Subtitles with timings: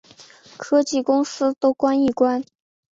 [0.57, 2.43] 科技公司都关一关